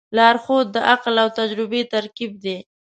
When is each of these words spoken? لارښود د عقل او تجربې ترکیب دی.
لارښود 0.17 0.67
د 0.75 0.77
عقل 0.93 1.15
او 1.23 1.29
تجربې 1.39 1.81
ترکیب 1.93 2.31
دی. 2.43 2.57